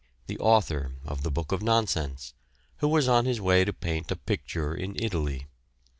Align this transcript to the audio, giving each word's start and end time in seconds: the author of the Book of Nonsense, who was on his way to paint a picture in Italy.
the 0.25 0.39
author 0.39 0.95
of 1.05 1.21
the 1.21 1.29
Book 1.29 1.51
of 1.51 1.61
Nonsense, 1.61 2.33
who 2.77 2.87
was 2.87 3.07
on 3.07 3.25
his 3.25 3.39
way 3.39 3.63
to 3.63 3.71
paint 3.71 4.09
a 4.11 4.15
picture 4.15 4.73
in 4.73 4.95
Italy. 4.99 5.45